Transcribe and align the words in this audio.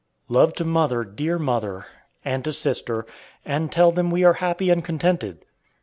Love 0.29 0.51
to 0.55 0.65
mother, 0.65 1.03
dear 1.03 1.37
mother; 1.37 1.85
and 2.25 2.43
to 2.43 2.51
sister, 2.51 3.05
and 3.45 3.71
tell 3.71 3.91
them 3.91 4.09
we 4.09 4.23
are 4.23 4.33
happy 4.41 4.71
and 4.71 4.83
contented. 4.83 5.45